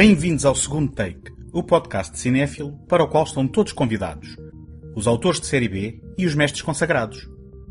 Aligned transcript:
Bem-vindos 0.00 0.46
ao 0.46 0.54
segundo 0.54 0.90
take, 0.92 1.30
o 1.52 1.62
podcast 1.62 2.10
de 2.14 2.18
cinéfilo 2.18 2.72
para 2.88 3.04
o 3.04 3.06
qual 3.06 3.24
estão 3.24 3.46
todos 3.46 3.74
convidados. 3.74 4.34
Os 4.96 5.06
autores 5.06 5.38
de 5.38 5.46
série 5.46 5.68
B 5.68 6.00
e 6.16 6.24
os 6.24 6.34
mestres 6.34 6.62
consagrados. 6.62 7.28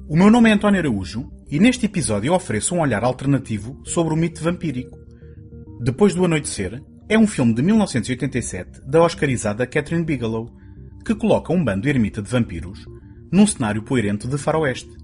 O 0.07 0.15
meu 0.15 0.29
nome 0.29 0.47
é 0.47 0.53
António 0.53 0.79
Araújo 0.79 1.27
e 1.49 1.59
neste 1.59 1.87
episódio 1.87 2.31
ofereço 2.31 2.75
um 2.75 2.81
olhar 2.81 3.03
alternativo 3.03 3.81
sobre 3.83 4.13
o 4.13 4.15
mito 4.15 4.43
vampírico. 4.43 4.95
Depois 5.81 6.13
do 6.13 6.23
Anoitecer 6.23 6.79
é 7.09 7.17
um 7.17 7.25
filme 7.25 7.51
de 7.51 7.63
1987 7.63 8.81
da 8.85 9.01
oscarizada 9.01 9.65
Catherine 9.65 10.05
Bigelow, 10.05 10.55
que 11.03 11.15
coloca 11.15 11.51
um 11.51 11.63
bando 11.63 11.89
ermita 11.89 12.21
de 12.21 12.29
vampiros 12.29 12.85
num 13.31 13.47
cenário 13.47 13.81
poerente 13.81 14.27
de 14.27 14.37
faroeste. 14.37 14.95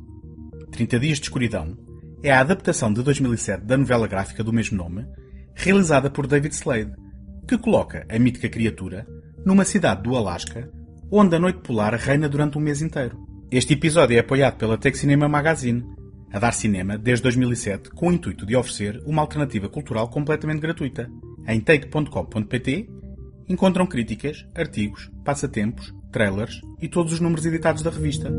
30 0.70 1.00
Dias 1.00 1.18
de 1.18 1.24
Escuridão 1.24 1.76
é 2.22 2.32
a 2.32 2.42
adaptação 2.42 2.94
de 2.94 3.02
2007 3.02 3.66
da 3.66 3.76
novela 3.76 4.08
gráfica 4.08 4.44
do 4.44 4.54
mesmo 4.54 4.78
nome, 4.78 5.08
realizada 5.56 6.08
por 6.08 6.28
David 6.28 6.54
Slade, 6.54 7.05
que 7.48 7.58
coloca 7.58 8.06
a 8.10 8.18
mítica 8.18 8.50
criatura 8.50 9.06
numa 9.46 9.64
cidade 9.64 10.04
do 10.04 10.16
Alasca, 10.16 10.70
onde 11.12 11.36
a 11.36 11.40
noite 11.40 11.60
polar 11.60 11.94
reina 11.94 12.28
durante 12.28 12.58
um 12.58 12.62
mês 12.62 12.82
inteiro. 12.82 13.18
Este 13.52 13.74
episódio 13.74 14.18
é 14.18 14.20
apoiado 14.20 14.58
pela 14.58 14.78
Tech 14.78 14.98
Cinema 14.98 15.28
Magazine, 15.28 15.86
a 16.32 16.40
dar 16.40 16.52
cinema 16.52 16.98
desde 16.98 17.24
2007 17.24 17.92
com 17.92 18.10
o 18.10 18.12
intuito 18.12 18.46
de 18.46 18.56
oferecer 18.56 19.02
uma 19.06 19.22
alternativa 19.22 19.70
cultural 19.70 20.10
completamente 20.10 20.60
gratuita. 20.60 21.10
Em 21.48 21.60
take.com.pt 21.60 22.90
encontram 23.48 23.86
críticas, 23.86 24.46
artigos, 24.56 25.12
passatempos, 25.24 25.94
trailers 26.12 26.60
e 26.82 26.88
todos 26.88 27.14
os 27.14 27.20
números 27.20 27.46
editados 27.46 27.84
da 27.84 27.92
revista. 27.92 28.32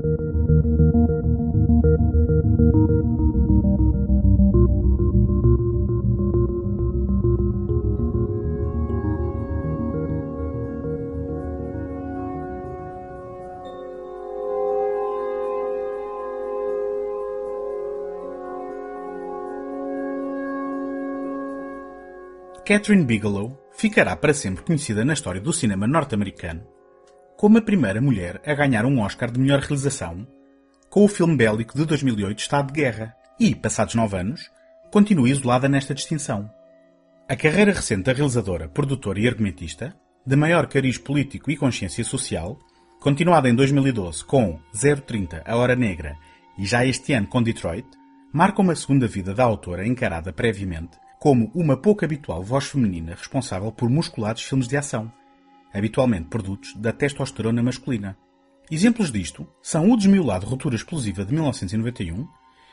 Catherine 22.66 23.04
Bigelow 23.04 23.56
ficará 23.76 24.16
para 24.16 24.34
sempre 24.34 24.64
conhecida 24.64 25.04
na 25.04 25.12
história 25.12 25.40
do 25.40 25.52
cinema 25.52 25.86
norte-americano 25.86 26.66
como 27.36 27.58
a 27.58 27.62
primeira 27.62 28.00
mulher 28.00 28.42
a 28.44 28.54
ganhar 28.54 28.84
um 28.84 28.98
Oscar 29.02 29.30
de 29.30 29.38
melhor 29.38 29.60
realização 29.60 30.26
com 30.90 31.04
o 31.04 31.08
filme 31.08 31.36
bélico 31.36 31.78
de 31.78 31.84
2008 31.84 32.40
Estado 32.40 32.72
de 32.72 32.80
Guerra 32.80 33.14
e, 33.38 33.54
passados 33.54 33.94
nove 33.94 34.18
anos, 34.18 34.50
continua 34.90 35.28
isolada 35.28 35.68
nesta 35.68 35.94
distinção. 35.94 36.50
A 37.28 37.36
carreira 37.36 37.72
recente 37.72 38.02
da 38.02 38.12
realizadora, 38.12 38.68
produtora 38.68 39.20
e 39.20 39.28
argumentista, 39.28 39.94
de 40.26 40.34
maior 40.34 40.66
cariz 40.66 40.98
político 40.98 41.52
e 41.52 41.56
consciência 41.56 42.02
social, 42.02 42.58
continuada 42.98 43.48
em 43.48 43.54
2012 43.54 44.24
com 44.24 44.58
030 45.06 45.44
A 45.46 45.56
Hora 45.56 45.76
Negra 45.76 46.16
e 46.58 46.66
já 46.66 46.84
este 46.84 47.12
ano 47.12 47.28
com 47.28 47.40
Detroit, 47.40 47.86
marca 48.32 48.60
uma 48.60 48.74
segunda 48.74 49.06
vida 49.06 49.32
da 49.32 49.44
autora 49.44 49.86
encarada 49.86 50.32
previamente 50.32 50.98
como 51.26 51.50
uma 51.56 51.76
pouco 51.76 52.04
habitual 52.04 52.40
voz 52.40 52.66
feminina 52.66 53.16
responsável 53.16 53.72
por 53.72 53.90
musculados 53.90 54.44
filmes 54.44 54.68
de 54.68 54.76
ação, 54.76 55.12
habitualmente 55.74 56.28
produtos 56.28 56.72
da 56.76 56.92
testosterona 56.92 57.64
masculina. 57.64 58.16
Exemplos 58.70 59.10
disto 59.10 59.44
são 59.60 59.90
O 59.90 59.96
Desmiolado 59.96 60.46
Ruptura 60.46 60.76
Explosiva 60.76 61.24
de 61.24 61.32
1991, 61.32 62.28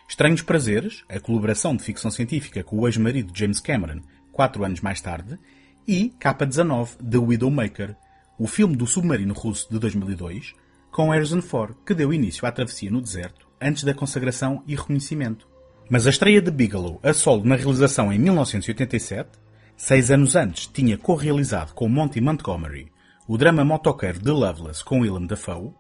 Estranhos 0.08 0.44
Prazeres, 0.44 1.04
a 1.10 1.20
colaboração 1.20 1.76
de 1.76 1.82
ficção 1.82 2.12
científica 2.12 2.64
com 2.64 2.78
o 2.78 2.88
ex-marido 2.88 3.34
James 3.36 3.60
Cameron, 3.60 4.02
quatro 4.32 4.64
anos 4.64 4.82
mais 4.82 5.02
tarde, 5.02 5.40
e 5.88 6.10
K-19, 6.20 6.98
The 6.98 7.18
Widowmaker, 7.18 7.96
o 8.38 8.46
filme 8.46 8.76
do 8.76 8.86
submarino 8.86 9.34
russo 9.34 9.68
de 9.72 9.80
2002, 9.80 10.54
com 10.92 11.10
Harrison 11.10 11.42
Ford, 11.42 11.76
que 11.84 11.96
deu 11.96 12.14
início 12.14 12.48
à 12.48 12.52
travessia 12.52 12.92
no 12.92 13.02
deserto 13.02 13.48
antes 13.60 13.84
da 13.84 13.96
consagração 13.96 14.64
e 14.68 14.76
reconhecimento. 14.76 15.53
Mas 15.90 16.08
a 16.08 16.10
estreia 16.10 16.42
de 16.42 16.50
Bigelow 16.50 17.00
a 17.04 17.14
solo 17.14 17.44
na 17.44 17.56
realização 17.56 18.12
em 18.12 18.18
1987, 18.18 19.30
seis 19.76 20.10
anos 20.10 20.36
antes 20.36 20.68
tinha 20.68 20.98
co-realizado 20.98 21.74
com 21.74 21.90
Monty 21.90 22.22
Montgomery 22.22 22.92
o 23.28 23.38
drama 23.38 23.64
motoqueiro 23.64 24.20
The 24.20 24.32
Loveless 24.32 24.84
com 24.84 25.00
Willem 25.00 25.26
Dafoe, 25.26 25.74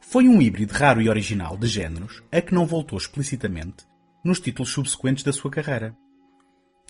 foi 0.00 0.28
um 0.28 0.40
híbrido 0.40 0.72
raro 0.72 1.00
e 1.02 1.08
original 1.08 1.56
de 1.56 1.66
géneros 1.66 2.22
a 2.30 2.40
que 2.40 2.54
não 2.54 2.66
voltou 2.66 2.98
explicitamente 2.98 3.84
nos 4.24 4.40
títulos 4.40 4.70
subsequentes 4.70 5.24
da 5.24 5.32
sua 5.32 5.50
carreira. 5.50 5.96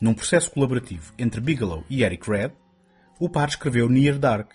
Num 0.00 0.14
processo 0.14 0.50
colaborativo 0.50 1.12
entre 1.18 1.40
Bigelow 1.40 1.84
e 1.88 2.02
Eric 2.02 2.30
Red, 2.30 2.52
o 3.18 3.28
par 3.28 3.48
escreveu 3.48 3.88
Near 3.88 4.18
Dark, 4.18 4.52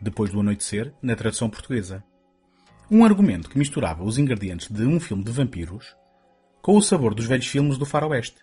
depois 0.00 0.30
do 0.30 0.40
anoitecer, 0.40 0.92
na 1.02 1.14
tradução 1.14 1.48
portuguesa. 1.48 2.04
Um 2.90 3.04
argumento 3.04 3.48
que 3.48 3.58
misturava 3.58 4.04
os 4.04 4.18
ingredientes 4.18 4.70
de 4.70 4.84
um 4.84 5.00
filme 5.00 5.24
de 5.24 5.32
vampiros 5.32 5.96
com 6.62 6.76
o 6.76 6.82
sabor 6.82 7.12
dos 7.14 7.26
velhos 7.26 7.48
filmes 7.48 7.76
do 7.76 7.84
faroeste. 7.84 8.36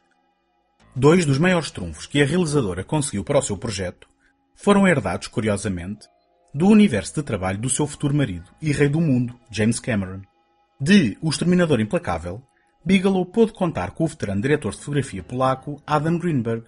Dois 0.94 1.26
dos 1.26 1.38
maiores 1.38 1.72
trunfos 1.72 2.06
que 2.06 2.22
a 2.22 2.26
realizadora 2.26 2.84
conseguiu 2.84 3.24
para 3.24 3.40
o 3.40 3.42
seu 3.42 3.58
projeto 3.58 4.08
foram 4.54 4.86
herdados, 4.86 5.28
curiosamente, 5.28 6.06
do 6.54 6.68
universo 6.68 7.16
de 7.16 7.24
trabalho 7.24 7.58
do 7.58 7.70
seu 7.70 7.88
futuro 7.88 8.14
marido 8.14 8.50
e 8.62 8.74
rei 8.74 8.90
do 8.90 9.00
mundo, 9.00 9.40
James 9.50 9.80
Cameron. 9.80 10.22
De 10.82 11.18
O 11.22 11.30
Exterminador 11.30 11.80
Implacável, 11.80 12.44
Bigelow 12.84 13.26
pôde 13.26 13.54
contar 13.54 13.92
com 13.92 14.04
o 14.04 14.08
veterano 14.08 14.42
diretor 14.42 14.72
de 14.72 14.80
fotografia 14.80 15.24
polaco 15.24 15.82
Adam 15.88 16.18
Greenberg. 16.18 16.66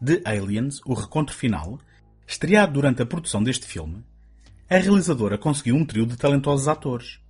De 0.00 0.20
Aliens, 0.24 0.80
o 0.84 0.94
recontro 0.94 1.34
final, 1.34 1.80
estreado 2.26 2.74
durante 2.74 3.02
a 3.02 3.06
produção 3.06 3.42
deste 3.42 3.66
filme, 3.66 4.04
a 4.68 4.76
realizadora 4.76 5.38
conseguiu 5.38 5.74
um 5.74 5.84
trio 5.84 6.06
de 6.06 6.16
talentosos 6.16 6.68
atores. 6.68 7.20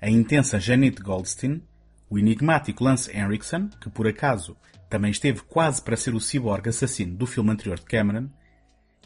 A 0.00 0.08
intensa 0.08 0.60
Janet 0.60 1.02
Goldstein, 1.02 1.62
o 2.08 2.18
enigmático 2.18 2.84
Lance 2.84 3.10
Henriksen, 3.16 3.68
que 3.80 3.90
por 3.90 4.06
acaso 4.06 4.56
também 4.88 5.10
esteve 5.10 5.40
quase 5.42 5.82
para 5.82 5.96
ser 5.96 6.14
o 6.14 6.20
cyborg 6.20 6.68
assassino 6.68 7.16
do 7.16 7.26
filme 7.26 7.50
anterior 7.50 7.78
de 7.78 7.86
Cameron, 7.86 8.28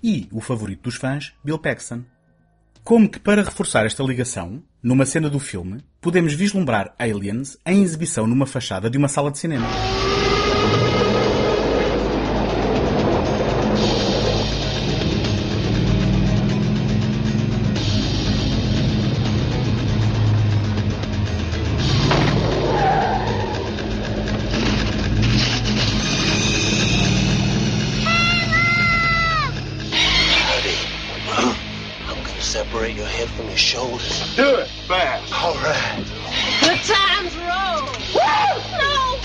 e 0.02 0.28
o 0.32 0.40
favorito 0.40 0.82
dos 0.82 0.96
fãs, 0.96 1.32
Bill 1.44 1.58
Paxton. 1.58 2.04
Como 2.84 3.08
que 3.08 3.18
para 3.18 3.42
reforçar 3.42 3.84
esta 3.84 4.02
ligação, 4.02 4.62
numa 4.82 5.04
cena 5.04 5.28
do 5.28 5.38
filme, 5.38 5.84
podemos 6.00 6.32
vislumbrar 6.32 6.94
Aliens 6.98 7.58
em 7.66 7.82
exibição 7.82 8.26
numa 8.26 8.46
fachada 8.46 8.88
de 8.88 8.96
uma 8.96 9.08
sala 9.08 9.30
de 9.30 9.38
cinema. 9.38 9.66
Head 33.18 33.28
from 33.30 33.46
your 33.46 33.56
shoulders. 33.56 34.36
Do 34.36 34.46
it 34.54 34.68
fast. 34.86 35.32
All 35.34 35.54
right. 35.54 36.04
The 36.62 36.78
time's 36.86 37.34
roll. 37.50 37.82
Woo! 38.14 38.52
No! 38.78 39.18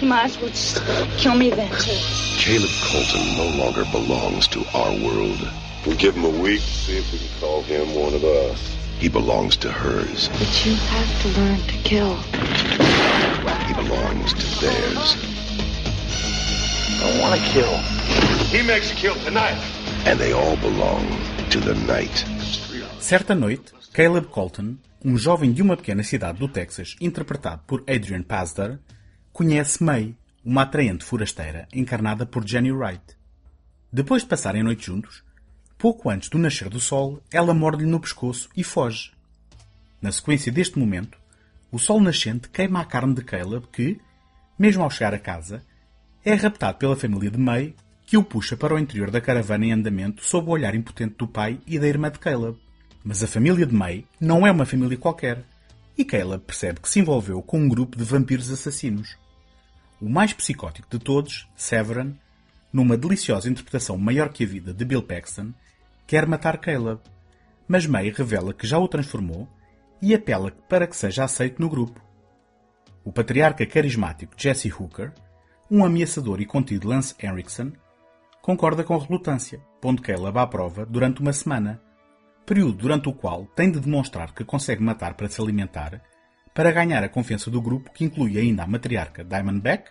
You 0.00 0.08
might 0.08 0.24
as 0.24 0.40
well 0.40 0.48
just 0.48 0.82
kill 1.18 1.34
me 1.34 1.50
then, 1.50 1.70
too. 1.70 2.00
Caleb 2.38 2.70
Colton 2.80 3.36
no 3.36 3.62
longer 3.62 3.84
belongs 3.92 4.48
to 4.48 4.64
our 4.72 4.92
world. 5.04 5.38
We'll 5.84 5.96
give 5.96 6.16
him 6.16 6.24
a 6.24 6.42
week, 6.42 6.60
see 6.60 6.96
if 6.96 7.12
we 7.12 7.18
can 7.18 7.28
call 7.40 7.60
him 7.62 7.94
one 7.94 8.14
of 8.14 8.24
us. 8.24 8.74
He 8.98 9.10
belongs 9.10 9.56
to 9.58 9.70
hers. 9.70 10.28
But 10.28 10.64
you 10.64 10.74
have 10.74 11.22
to 11.22 11.28
learn 11.40 11.58
to 11.58 11.76
kill. 11.84 12.16
He 13.66 13.74
belongs 13.74 14.32
to 14.32 14.60
theirs. 14.64 15.16
I 16.88 17.10
don't 17.10 17.20
want 17.20 17.38
to 17.38 17.46
kill. 17.50 17.76
He 18.48 18.66
makes 18.66 18.90
a 18.92 18.94
kill 18.94 19.16
tonight. 19.16 19.62
And 20.06 20.18
they 20.18 20.32
all 20.32 20.56
belong 20.56 21.04
to 21.50 21.60
the 21.60 21.74
night. 21.86 22.24
Certa 23.04 23.34
noite, 23.34 23.70
Caleb 23.92 24.28
Colton, 24.28 24.76
um 25.04 25.18
jovem 25.18 25.52
de 25.52 25.60
uma 25.60 25.76
pequena 25.76 26.02
cidade 26.02 26.38
do 26.38 26.48
Texas, 26.48 26.96
interpretado 26.98 27.60
por 27.66 27.80
Adrian 27.82 28.22
Pasdar, 28.22 28.78
conhece 29.30 29.84
May, 29.84 30.16
uma 30.42 30.62
atraente 30.62 31.04
forasteira 31.04 31.68
encarnada 31.70 32.24
por 32.24 32.48
Jenny 32.48 32.72
Wright. 32.72 33.04
Depois 33.92 34.22
de 34.22 34.28
passarem 34.28 34.62
a 34.62 34.64
noite 34.64 34.86
juntos, 34.86 35.22
pouco 35.76 36.08
antes 36.08 36.30
do 36.30 36.38
nascer 36.38 36.70
do 36.70 36.80
sol, 36.80 37.22
ela 37.30 37.52
morde-lhe 37.52 37.90
no 37.90 38.00
pescoço 38.00 38.48
e 38.56 38.64
foge. 38.64 39.12
Na 40.00 40.10
sequência 40.10 40.50
deste 40.50 40.78
momento, 40.78 41.18
o 41.70 41.78
sol 41.78 42.00
nascente 42.00 42.48
queima 42.48 42.80
a 42.80 42.86
carne 42.86 43.12
de 43.12 43.22
Caleb 43.22 43.66
que, 43.70 44.00
mesmo 44.58 44.82
ao 44.82 44.88
chegar 44.88 45.12
a 45.12 45.18
casa, 45.18 45.62
é 46.24 46.32
raptado 46.32 46.78
pela 46.78 46.96
família 46.96 47.30
de 47.30 47.38
May, 47.38 47.74
que 48.06 48.16
o 48.16 48.24
puxa 48.24 48.56
para 48.56 48.74
o 48.74 48.78
interior 48.78 49.10
da 49.10 49.20
caravana 49.20 49.66
em 49.66 49.72
andamento 49.72 50.24
sob 50.24 50.48
o 50.48 50.52
olhar 50.52 50.74
impotente 50.74 51.16
do 51.18 51.28
pai 51.28 51.60
e 51.66 51.78
da 51.78 51.86
irmã 51.86 52.10
de 52.10 52.18
Caleb. 52.18 52.64
Mas 53.04 53.22
a 53.22 53.26
família 53.26 53.66
de 53.66 53.74
May 53.74 54.06
não 54.18 54.46
é 54.46 54.50
uma 54.50 54.64
família 54.64 54.96
qualquer, 54.96 55.44
e 55.96 56.04
Caleb 56.04 56.42
percebe 56.44 56.80
que 56.80 56.88
se 56.88 57.00
envolveu 57.00 57.42
com 57.42 57.58
um 57.58 57.68
grupo 57.68 57.98
de 57.98 58.04
vampiros 58.04 58.50
assassinos. 58.50 59.18
O 60.00 60.08
mais 60.08 60.32
psicótico 60.32 60.88
de 60.90 60.98
todos, 60.98 61.46
Severan, 61.54 62.14
numa 62.72 62.96
deliciosa 62.96 63.48
interpretação 63.48 63.98
maior 63.98 64.30
que 64.30 64.42
a 64.42 64.46
vida 64.46 64.72
de 64.72 64.84
Bill 64.84 65.02
Paxton, 65.02 65.52
quer 66.06 66.26
matar 66.26 66.58
Caleb, 66.58 66.98
mas 67.68 67.86
May 67.86 68.10
revela 68.10 68.54
que 68.54 68.66
já 68.66 68.78
o 68.78 68.88
transformou 68.88 69.48
e 70.00 70.14
apela 70.14 70.50
para 70.68 70.86
que 70.86 70.96
seja 70.96 71.24
aceito 71.24 71.60
no 71.60 71.68
grupo. 71.68 72.02
O 73.04 73.12
patriarca 73.12 73.66
carismático 73.66 74.32
Jesse 74.36 74.72
Hooker, 74.72 75.12
um 75.70 75.84
ameaçador 75.84 76.40
e 76.40 76.46
contido 76.46 76.88
Lance 76.88 77.14
Henriksen, 77.22 77.72
concorda 78.42 78.82
com 78.82 78.96
relutância, 78.96 79.60
pondo 79.80 80.02
Caleb 80.02 80.38
à 80.38 80.46
prova 80.46 80.84
durante 80.84 81.20
uma 81.20 81.32
semana, 81.32 81.80
período 82.44 82.74
durante 82.74 83.08
o 83.08 83.12
qual 83.12 83.46
tem 83.46 83.70
de 83.70 83.80
demonstrar 83.80 84.32
que 84.32 84.44
consegue 84.44 84.82
matar 84.82 85.14
para 85.14 85.28
se 85.28 85.40
alimentar, 85.40 86.00
para 86.52 86.72
ganhar 86.72 87.02
a 87.02 87.08
confiança 87.08 87.50
do 87.50 87.60
grupo 87.60 87.92
que 87.92 88.04
inclui 88.04 88.38
ainda 88.38 88.62
a 88.62 88.66
matriarca 88.66 89.24
Diamondback, 89.24 89.90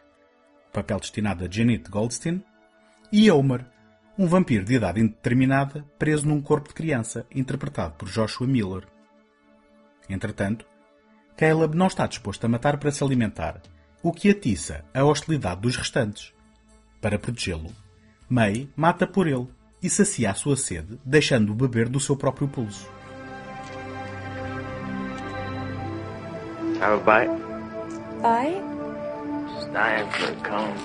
papel 0.71 1.00
destinado 1.00 1.44
a 1.45 1.47
Janet 1.50 1.89
Goldstein, 1.89 2.44
e 3.11 3.29
Homer, 3.29 3.65
um 4.17 4.27
vampiro 4.27 4.63
de 4.63 4.75
idade 4.75 5.00
indeterminada 5.00 5.85
preso 5.97 6.27
num 6.27 6.41
corpo 6.41 6.69
de 6.69 6.75
criança, 6.75 7.25
interpretado 7.33 7.95
por 7.95 8.07
Joshua 8.07 8.47
Miller. 8.47 8.88
Entretanto, 10.09 10.65
Caleb 11.35 11.75
não 11.75 11.88
está 11.88 12.05
disposto 12.05 12.45
a 12.45 12.50
matar 12.50 12.77
para 12.77 12.91
se 12.91 13.03
alimentar, 13.03 13.61
o 14.01 14.11
que 14.11 14.29
atiça 14.29 14.85
a 14.94 15.03
hostilidade 15.03 15.61
dos 15.61 15.75
restantes. 15.75 16.33
Para 17.01 17.17
protegê-lo, 17.17 17.71
May 18.29 18.69
mata 18.75 19.07
por 19.07 19.27
ele 19.27 19.47
e 19.83 19.89
sacia 19.89 20.31
a 20.31 20.33
sua 20.33 20.56
sede, 20.56 20.97
deixando-o 21.03 21.53
beber 21.56 21.89
do 21.89 22.00
seu 22.00 22.15
próprio 22.15 22.47
pulso. 22.47 22.88
Have 26.80 26.95
a 26.95 26.97
bite? 26.97 27.30
Bite? 28.21 28.63
Just 29.53 29.71
dying 29.74 30.09
for 30.12 30.31
a 30.31 30.35
cone. 30.44 30.75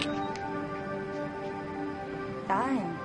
Dying. 2.49 2.99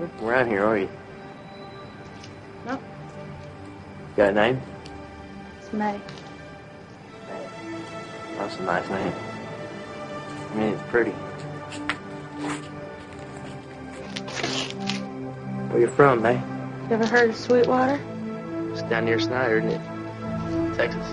Look 0.00 0.22
around 0.22 0.48
here, 0.48 0.64
are 0.64 0.78
you? 0.78 0.88
No, 2.66 2.78
Got 4.16 4.30
a 4.30 4.32
name? 4.32 4.60
it's 5.60 5.72
May. 5.72 6.00
That's 8.38 8.56
a 8.58 8.62
nice 8.62 8.88
name. 8.88 9.12
I 10.52 10.56
mean, 10.56 10.72
it's 10.74 10.82
pretty. 10.90 11.12
Where 15.74 15.80
you 15.80 15.88
from, 15.88 16.22
man? 16.22 16.86
You 16.88 16.94
ever 16.94 17.04
heard 17.04 17.30
of 17.30 17.36
Sweetwater? 17.36 18.00
It's 18.70 18.82
down 18.82 19.06
near 19.06 19.18
Snyder, 19.18 19.58
isn't 19.58 19.72
it? 19.72 20.76
Texas. 20.76 21.04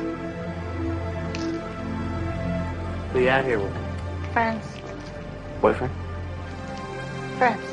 Who 3.12 3.22
you 3.22 3.30
out 3.30 3.44
here 3.44 3.58
with? 3.58 3.74
Friends. 4.34 4.63
Boyfriend? 5.62 5.92
Friends. 7.40 7.63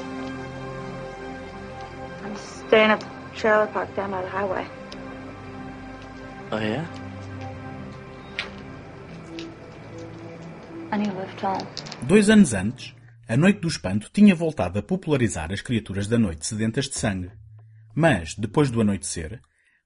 I'm 2.25 2.37
staying 2.37 2.91
at 2.91 3.01
the 3.01 3.07
trailer 3.37 3.67
park 3.67 3.95
down 3.95 4.13
by 4.13 4.23
the 4.23 4.29
highway. 4.31 4.67
Oh, 6.53 6.59
yeah? 6.59 6.87
I 10.91 10.97
need 10.97 11.09
a 11.09 11.13
lift 11.13 11.39
home. 11.39 11.67
Dois 12.07 12.31
anos 12.31 12.55
antes, 12.55 12.95
a 13.31 13.37
Noite 13.37 13.61
do 13.61 13.69
Espanto 13.69 14.09
tinha 14.11 14.35
voltado 14.35 14.79
a 14.79 14.83
popularizar 14.83 15.53
as 15.53 15.61
criaturas 15.61 16.07
da 16.07 16.19
noite 16.19 16.47
sedentas 16.47 16.89
de 16.89 16.97
sangue. 16.97 17.31
Mas, 17.95 18.35
depois 18.35 18.71
do 18.71 18.81
anoitecer, 18.81 19.39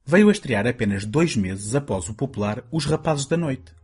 veio 0.06 0.28
a 0.28 0.32
estrear 0.32 0.64
apenas 0.64 1.04
dois 1.04 1.34
meses 1.34 1.74
após 1.74 2.08
o 2.08 2.14
popular 2.14 2.62
Os 2.70 2.86
Rapazes 2.86 3.26
da 3.26 3.36
Noite. 3.36 3.74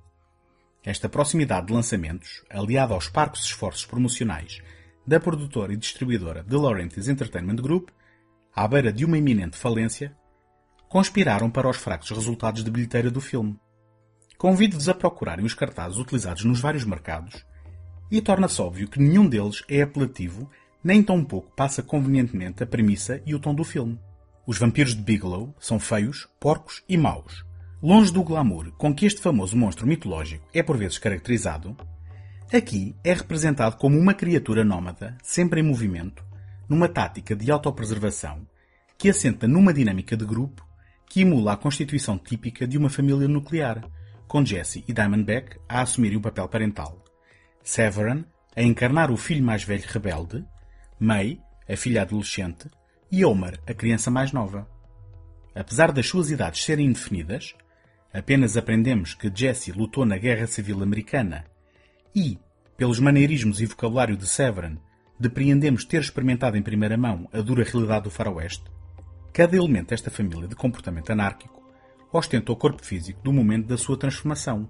Esta 0.85 1.09
proximidade 1.09 1.67
de 1.67 1.73
lançamentos, 1.73 2.45
aliada 2.49 2.95
aos 2.95 3.09
parcos 3.09 3.43
esforços 3.43 3.85
promocionais 3.85 4.63
da 5.05 5.19
produtora 5.19 5.73
e 5.73 5.77
distribuidora 5.77 6.45
The 6.45 6.57
Laurentiis 6.57 7.09
Entertainment 7.09 7.57
Group, 7.57 7.89
à 8.55 8.69
beira 8.69 8.93
de 8.93 9.05
uma 9.05 9.19
iminente 9.19 9.57
falência, 9.57 10.17
conspiraram 10.89 11.51
para 11.51 11.69
os 11.69 11.79
fracos 11.79 12.11
resultados 12.11 12.63
de 12.63 12.71
bilheteira 12.71 13.11
do 13.11 13.21
filme. 13.21 13.59
Convido-vos 14.37 14.89
a 14.89 14.95
procurarem 14.95 15.45
os 15.45 15.55
cartazes 15.55 15.99
utilizados 15.99 16.45
nos 16.45 16.61
vários 16.61 16.85
mercados 16.85 17.45
e 18.11 18.21
torna-se 18.21 18.61
óbvio 18.61 18.89
que 18.89 19.01
nenhum 19.01 19.29
deles 19.29 19.63
é 19.69 19.83
apelativo, 19.83 20.51
nem 20.83 21.03
tão 21.03 21.25
pouco 21.25 21.55
passa 21.55 21.83
convenientemente 21.83 22.63
a 22.63 22.67
premissa 22.67 23.23
e 23.27 23.35
o 23.35 23.39
tom 23.39 23.55
do 23.55 23.65
filme. 23.65 23.99
Os 24.47 24.59
vampiros 24.59 24.95
de 24.95 25.03
Bigelow 25.03 25.55
são 25.61 25.79
feios, 25.79 26.29
porcos 26.41 26.83
e 26.89 26.97
maus. 26.97 27.45
Longe 27.83 28.13
do 28.13 28.23
glamour 28.23 28.73
com 28.73 28.95
que 28.95 29.07
este 29.07 29.21
famoso 29.21 29.57
monstro 29.57 29.87
mitológico 29.87 30.49
é 30.53 30.63
por 30.63 30.77
vezes 30.77 30.99
caracterizado, 30.99 31.77
aqui 32.53 32.97
é 33.05 33.13
representado 33.13 33.77
como 33.77 33.99
uma 33.99 34.15
criatura 34.15 34.65
nómada, 34.65 35.17
sempre 35.23 35.61
em 35.61 35.65
movimento, 35.65 36.25
numa 36.69 36.89
tática 36.89 37.37
de 37.37 37.51
autopreservação 37.51 38.47
que 38.97 39.09
assenta 39.09 39.47
numa 39.47 39.73
dinâmica 39.73 40.17
de 40.17 40.25
grupo 40.25 40.67
que 41.09 41.21
emula 41.21 41.53
a 41.53 41.57
constituição 41.57 42.19
típica 42.19 42.67
de 42.67 42.77
uma 42.77 42.91
família 42.91 43.29
nuclear, 43.29 43.89
com 44.27 44.45
Jesse 44.45 44.85
e 44.87 44.93
Diamondback 44.93 45.59
a 45.69 45.81
assumirem 45.81 46.19
o 46.19 46.21
papel 46.21 46.49
parental. 46.49 47.08
Severin 47.63 48.25
a 48.57 48.63
encarnar 48.63 49.11
o 49.11 49.17
filho 49.17 49.45
mais 49.45 49.63
velho 49.63 49.85
rebelde, 49.87 50.45
May, 50.99 51.41
a 51.69 51.77
filha 51.77 52.03
adolescente, 52.03 52.69
e 53.11 53.25
Homer, 53.25 53.61
a 53.67 53.75
criança 53.75 54.11
mais 54.11 54.33
nova. 54.33 54.69
Apesar 55.55 55.93
das 55.93 56.07
suas 56.07 56.31
idades 56.31 56.65
serem 56.65 56.87
indefinidas, 56.87 57.55
apenas 58.13 58.57
aprendemos 58.57 59.15
que 59.15 59.31
Jesse 59.33 59.73
lutou 59.73 60.05
na 60.05 60.19
Guerra 60.19 60.47
Civil 60.47 60.83
Americana 60.83 61.45
e, 62.15 62.39
pelos 62.77 63.01
maneirismos 63.01 63.61
e 63.61 63.67
vocabulário 63.67 64.17
de 64.17 64.27
Severin, 64.27 64.79
depreendemos 65.19 65.85
ter 65.85 66.01
experimentado 66.01 66.57
em 66.57 66.63
primeira 66.63 66.97
mão 66.97 67.29
a 67.33 67.41
dura 67.41 67.65
realidade 67.65 68.05
do 68.05 68.11
faroeste. 68.11 68.65
Cada 69.33 69.57
elemento 69.57 69.91
desta 69.91 70.11
família 70.11 70.49
de 70.49 70.57
comportamento 70.57 71.11
anárquico 71.11 71.63
ostenta 72.13 72.53
o 72.53 72.57
corpo 72.57 72.85
físico 72.85 73.21
do 73.23 73.33
momento 73.33 73.67
da 73.67 73.77
sua 73.77 73.99
transformação, 73.99 74.69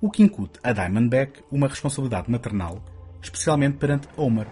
o 0.00 0.10
que 0.10 0.22
incute 0.22 0.58
a 0.62 0.72
Diamondback 0.72 1.42
uma 1.50 1.68
responsabilidade 1.68 2.30
maternal, 2.30 2.80
especialmente 3.22 3.76
perante 3.76 4.08
Homer. 4.16 4.46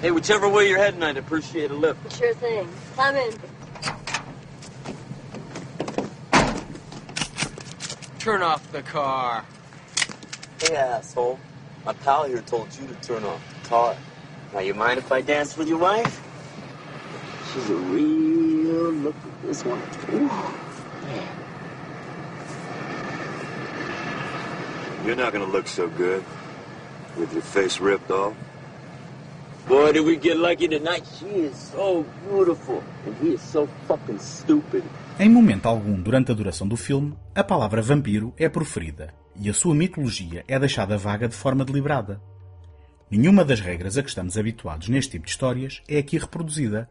Hey, 0.00 0.10
whichever 0.10 0.48
way 0.48 0.68
you're 0.68 0.78
heading, 0.78 1.02
I'd 1.02 1.18
appreciate 1.18 1.70
a 1.70 1.74
lift. 1.74 1.98
Sure 2.16 2.32
thing. 2.34 2.68
Come 2.96 3.16
in. 3.16 3.34
Turn 8.20 8.42
off 8.42 8.62
the 8.70 8.82
car. 8.82 9.44
Hey, 10.62 10.76
asshole. 10.76 11.38
My 11.84 11.92
pal 11.92 12.24
here 12.24 12.42
told 12.42 12.68
you 12.80 12.86
to 12.86 12.94
turn 12.96 13.24
off 13.24 13.40
the 13.62 13.68
car. 13.68 13.96
Now, 14.54 14.60
you 14.60 14.74
mind 14.74 14.98
if 14.98 15.10
I 15.10 15.20
dance 15.20 15.56
with 15.56 15.68
your 15.68 15.78
wife? 15.78 16.22
She's 17.52 17.70
a 17.70 17.74
real 17.74 18.92
look 18.92 19.16
at 19.16 19.42
this 19.42 19.64
one. 19.64 19.82
Ooh, 20.12 20.28
man. 21.06 21.37
You're 25.08 25.16
not 25.16 25.32
gonna 25.32 25.50
look 25.50 25.66
so 25.66 25.88
good 25.88 26.22
with 27.16 27.32
your 27.32 27.40
face 27.40 27.80
ripped 27.80 28.10
off. 28.10 28.34
Boy, 29.66 29.92
did 29.92 30.04
we 30.04 30.18
get 30.18 30.36
lucky 30.36 30.68
tonight. 30.68 31.02
She 31.18 31.46
is 31.46 31.56
so 31.56 32.04
beautiful. 32.28 32.82
And 33.06 33.16
he 33.22 33.32
is 33.32 33.40
so 33.40 33.66
fucking 33.86 34.18
stupid. 34.18 34.84
Em 35.18 35.30
momento 35.30 35.64
algum 35.64 36.02
durante 36.02 36.30
a 36.30 36.34
duração 36.34 36.68
do 36.68 36.76
filme, 36.76 37.16
a 37.34 37.42
palavra 37.42 37.80
vampiro 37.80 38.34
é 38.36 38.50
proferida 38.50 39.14
e 39.34 39.48
a 39.48 39.54
sua 39.54 39.74
mitologia 39.74 40.44
é 40.46 40.58
deixada 40.58 40.98
vaga 40.98 41.26
de 41.26 41.34
forma 41.34 41.64
deliberada. 41.64 42.20
Nenhuma 43.10 43.46
das 43.46 43.60
regras 43.60 43.96
a 43.96 44.02
que 44.02 44.10
estamos 44.10 44.36
habituados 44.36 44.90
neste 44.90 45.12
tipo 45.12 45.24
de 45.24 45.30
histórias 45.30 45.82
é 45.88 45.96
aqui 45.96 46.18
reproduzida, 46.18 46.86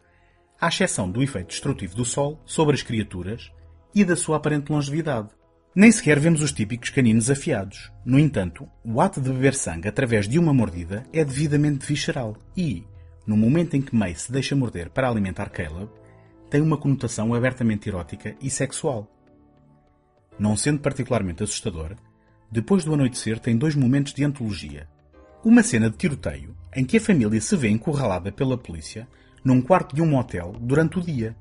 à 0.60 0.70
exceção 0.70 1.08
do 1.08 1.22
efeito 1.22 1.50
destrutivo 1.50 1.96
do 1.96 2.04
sol 2.04 2.42
sobre 2.48 2.74
as 2.74 2.82
criaturas 2.82 3.52
e 3.94 4.04
da 4.04 4.16
sua 4.16 4.38
aparente 4.38 4.72
longevidade. 4.72 5.30
Nem 5.80 5.92
sequer 5.92 6.20
vemos 6.20 6.42
os 6.42 6.52
típicos 6.52 6.90
caninos 6.90 7.30
afiados. 7.30 7.92
No 8.04 8.18
entanto, 8.18 8.68
o 8.84 9.00
ato 9.00 9.22
de 9.22 9.30
beber 9.30 9.54
sangue 9.54 9.88
através 9.88 10.28
de 10.28 10.40
uma 10.40 10.52
mordida 10.52 11.06
é 11.14 11.24
devidamente 11.24 11.86
visceral 11.86 12.36
e, 12.58 12.84
no 13.28 13.38
momento 13.38 13.76
em 13.76 13.82
que 13.84 13.96
May 13.96 14.16
se 14.16 14.32
deixa 14.32 14.56
morder 14.56 14.90
para 14.90 15.08
alimentar 15.08 15.52
Caleb, 15.52 15.88
tem 16.50 16.62
uma 16.62 16.80
conotação 16.80 17.32
abertamente 17.32 17.88
erótica 17.88 18.36
e 18.42 18.50
sexual. 18.50 19.08
Não 20.40 20.58
sendo 20.58 20.80
particularmente 20.80 21.44
assustador, 21.44 21.96
depois 22.52 22.84
do 22.84 22.96
anoitecer 22.96 23.38
tem 23.38 23.56
dois 23.56 23.76
momentos 23.76 24.16
de 24.16 24.24
antologia. 24.24 24.90
Uma 25.46 25.62
cena 25.62 25.92
de 25.92 25.98
tiroteio 25.98 26.58
em 26.76 26.84
que 26.84 26.98
a 26.98 27.02
família 27.02 27.40
se 27.40 27.56
vê 27.56 27.70
encurralada 27.70 28.32
pela 28.32 28.58
polícia 28.58 29.08
num 29.46 29.62
quarto 29.62 29.96
de 29.96 30.02
um 30.02 30.08
motel 30.08 30.56
durante 30.60 30.98
o 30.98 31.04
dia, 31.04 31.36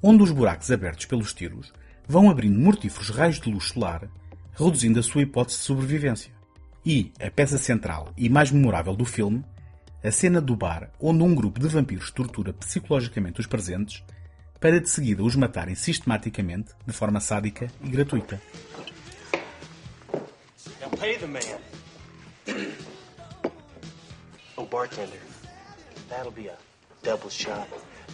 onde 0.00 0.22
os 0.22 0.30
buracos 0.30 0.70
abertos 0.70 1.06
pelos 1.06 1.34
tiros 1.34 1.72
vão 2.08 2.30
abrindo 2.30 2.58
mortíferos 2.58 3.10
raios 3.10 3.40
de 3.40 3.50
luz 3.50 3.68
solar, 3.68 4.08
reduzindo 4.52 4.98
a 4.98 5.02
sua 5.02 5.22
hipótese 5.22 5.58
de 5.58 5.64
sobrevivência. 5.64 6.32
E 6.84 7.12
a 7.20 7.30
peça 7.30 7.58
central 7.58 8.12
e 8.16 8.28
mais 8.28 8.50
memorável 8.50 8.94
do 8.94 9.04
filme, 9.04 9.44
a 10.02 10.10
cena 10.10 10.40
do 10.40 10.54
bar 10.54 10.90
onde 11.00 11.22
um 11.22 11.34
grupo 11.34 11.58
de 11.58 11.66
vampiros 11.68 12.10
tortura 12.10 12.52
psicologicamente 12.52 13.40
os 13.40 13.46
presentes 13.46 14.04
para 14.60 14.80
de 14.80 14.88
seguida 14.88 15.22
os 15.22 15.36
matarem 15.36 15.74
sistematicamente 15.74 16.72
de 16.86 16.92
forma 16.92 17.20
sádica 17.20 17.70
e 17.82 17.88
gratuita. 17.88 18.40
Now 20.80 20.90
pay 20.98 21.18
the 21.18 21.26
man. 21.26 21.60
Oh, 24.56 24.64
bartender, 24.64 25.20
that'll 26.08 26.32
be 26.32 26.48
a 26.48 26.56
double 27.02 27.30
shot 27.30 27.68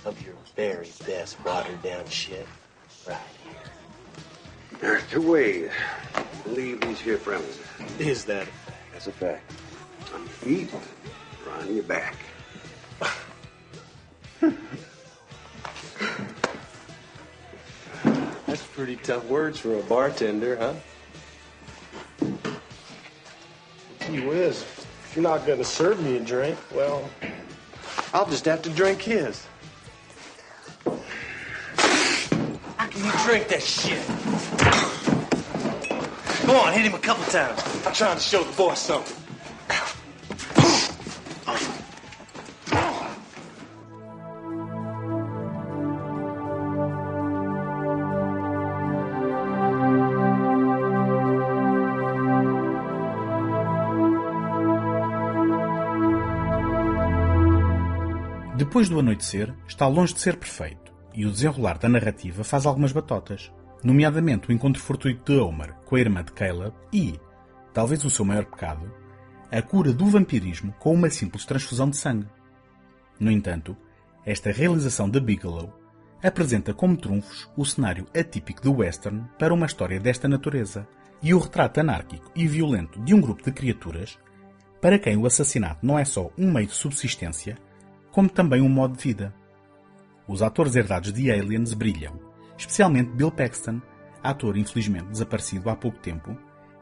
of 0.05 0.21
your 0.25 0.35
very 0.57 0.91
best 1.07 1.39
watered 1.45 1.81
down 1.83 2.07
shit 2.09 2.47
right 3.07 3.19
here. 3.45 3.72
There's 4.83 5.03
two 5.09 5.23
ways 5.23 5.71
to 6.43 6.51
leave 6.51 6.81
these 6.81 6.99
here 6.99 7.17
premises. 7.17 7.61
Is 8.01 8.25
that 8.25 8.43
a 8.43 8.47
fact? 8.47 8.77
That's 8.93 9.07
a 9.07 9.13
fact. 9.13 9.53
On 10.13 10.21
your 10.21 10.29
feet 10.29 10.75
or 11.47 11.53
on 11.53 11.73
your 11.73 11.85
back. 11.85 12.17
That's 18.47 18.63
pretty 18.75 18.97
tough 18.97 19.25
words 19.27 19.61
for 19.61 19.79
a 19.79 19.83
bartender, 19.85 20.57
huh? 20.57 20.75
Gee 24.09 24.27
whiz. 24.27 24.63
If 24.63 25.13
you're 25.15 25.23
not 25.23 25.47
going 25.47 25.59
to 25.59 25.65
serve 25.65 26.03
me 26.03 26.17
a 26.17 26.21
drink, 26.21 26.59
well, 26.75 27.09
I'll 28.13 28.27
just 28.27 28.47
have 28.47 28.63
to 28.63 28.71
drink 28.71 29.01
his. 29.01 29.47
How 30.85 30.99
can 32.89 33.05
you 33.05 33.13
drink 33.25 33.47
that 33.47 33.63
shit? 33.63 34.22
Go 36.47 36.57
on, 36.59 36.73
hit 36.73 36.85
him 36.85 36.95
a 36.95 36.99
couple 36.99 37.25
times. 37.27 37.63
I'm 37.87 37.93
trying 37.93 38.17
to 38.17 38.23
show 38.23 38.43
the 38.43 38.53
boss 38.57 38.81
something. 38.81 39.17
Depois 58.57 58.89
do 58.89 58.99
anoitecer, 58.99 59.55
está 59.69 59.87
longe 59.87 60.15
de 60.15 60.21
ser 60.21 60.37
perfeito, 60.37 60.95
e 61.15 61.27
o 61.27 61.31
desenrolar 61.31 61.79
da 61.79 61.89
narrativa 61.89 62.43
faz 62.43 62.65
algumas 62.65 62.91
batotas, 62.91 63.53
nomeadamente 63.83 64.49
o 64.49 64.53
encontro 64.53 64.83
fortuito 64.83 65.33
de 65.33 65.39
Homer 65.39 65.75
com 65.85 65.97
a 65.97 66.01
irmã 66.01 66.23
de 66.23 66.33
Caleb 66.33 66.75
e, 66.93 67.19
talvez 67.73 68.05
o 68.05 68.11
seu 68.11 68.25
maior 68.25 68.45
pecado, 68.45 68.91
a 69.51 69.61
cura 69.61 69.93
do 69.93 70.07
vampirismo 70.07 70.73
com 70.79 70.95
uma 70.95 71.11
simples 71.11 71.45
transfusão 71.45 71.91
de 71.91 71.97
sangue. 71.97 72.29
No 73.19 73.31
entanto, 73.31 73.77
esta 74.25 74.51
realização 74.51 75.09
de 75.11 75.21
Bigelow 75.21 75.73
apresenta 76.23 76.73
como 76.73 76.97
trunfos 76.97 77.51
o 77.57 77.65
cenário 77.65 78.07
atípico 78.17 78.63
do 78.63 78.77
western 78.77 79.25
para 79.39 79.53
uma 79.53 79.67
história 79.67 79.99
desta 79.99 80.29
natureza 80.29 80.87
e 81.23 81.35
o 81.35 81.39
retrato 81.39 81.81
anárquico 81.81 82.31
e 82.35 82.47
violento 82.47 83.01
de 83.01 83.15
um 83.15 83.21
grupo 83.21 83.43
de 83.43 83.53
criaturas 83.53 84.19
para 84.83 84.99
quem 84.99 85.17
o 85.17 85.27
assassinato 85.27 85.87
não 85.87 85.97
é 85.97 86.05
só 86.05 86.29
um 86.37 86.51
meio 86.51 86.67
de 86.67 86.73
subsistência, 86.73 87.57
como 88.11 88.29
também 88.29 88.61
um 88.61 88.69
modo 88.69 88.97
de 88.97 89.05
vida. 89.05 89.33
Os 90.27 90.43
atores 90.43 90.75
herdados 90.75 91.13
de 91.13 91.31
Aliens 91.31 91.73
brilham, 91.73 92.19
especialmente 92.57 93.13
Bill 93.13 93.31
Paxton, 93.31 93.81
ator 94.23 94.57
infelizmente 94.57 95.09
desaparecido 95.09 95.71
há 95.71 95.77
pouco 95.77 95.99
tempo, 95.99 96.37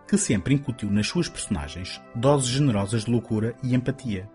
que 0.07 0.19
sempre 0.19 0.55
incutiu 0.55 0.91
nas 0.91 1.07
suas 1.07 1.29
personagens 1.29 2.01
doses 2.15 2.49
generosas 2.49 3.05
de 3.05 3.11
loucura 3.11 3.55
e 3.63 3.75
empatia. 3.75 4.29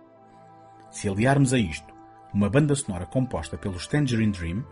Se 0.89 1.09
aliarmos 1.09 1.53
a 1.53 1.59
isto 1.59 1.93
uma 2.33 2.49
banda 2.49 2.75
sonora 2.75 3.05
composta 3.05 3.57
pelos 3.57 3.87
Tangerine 3.87 4.31
Dream, 4.31 4.65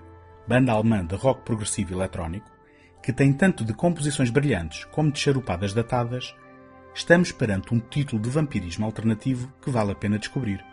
banda 0.48 0.74
alemã 0.74 1.05
de 1.05 1.15
rock 1.15 1.43
progressivo 1.43 1.93
eletrónico, 1.93 2.51
que 3.01 3.13
tem 3.13 3.32
tanto 3.34 3.63
de 3.63 3.74
composições 3.74 4.29
brilhantes 4.29 4.86
como 4.86 5.12
de 5.12 5.20
charupadas 5.20 5.74
datadas, 5.74 6.36
estamos 6.93 7.32
perante 7.32 7.74
um 7.74 7.79
título 7.79 8.22
de 8.22 8.29
vampirismo 8.29 8.86
alternativo 8.86 9.51
que 9.62 9.70
vale 9.70 9.91
a 9.91 9.96
pena 9.96 10.20
descobrir. 10.20 10.73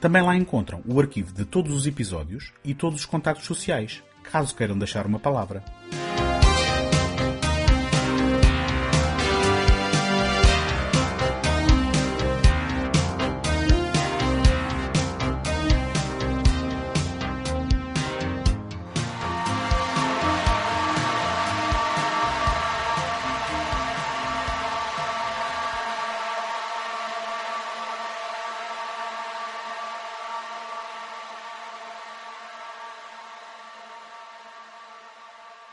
Também 0.00 0.22
lá 0.22 0.36
encontram 0.36 0.80
o 0.86 1.00
arquivo 1.00 1.32
de 1.32 1.44
todos 1.44 1.74
os 1.74 1.86
episódios 1.86 2.52
e 2.64 2.72
todos 2.74 3.00
os 3.00 3.06
contactos 3.06 3.46
sociais, 3.46 4.02
caso 4.22 4.54
queiram 4.54 4.78
deixar 4.78 5.06
uma 5.06 5.18
palavra. 5.18 5.64